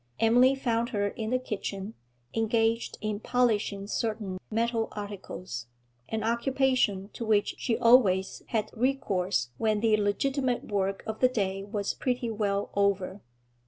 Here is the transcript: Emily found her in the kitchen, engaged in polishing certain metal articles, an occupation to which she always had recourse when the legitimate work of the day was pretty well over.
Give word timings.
Emily 0.19 0.55
found 0.55 0.89
her 0.89 1.09
in 1.09 1.29
the 1.29 1.37
kitchen, 1.37 1.93
engaged 2.33 2.97
in 3.01 3.19
polishing 3.19 3.85
certain 3.85 4.39
metal 4.49 4.87
articles, 4.93 5.67
an 6.09 6.23
occupation 6.23 7.09
to 7.09 7.23
which 7.23 7.53
she 7.59 7.77
always 7.77 8.41
had 8.47 8.71
recourse 8.73 9.51
when 9.59 9.79
the 9.79 9.95
legitimate 9.97 10.63
work 10.63 11.03
of 11.05 11.19
the 11.19 11.29
day 11.29 11.63
was 11.63 11.93
pretty 11.93 12.31
well 12.31 12.71
over. 12.73 13.21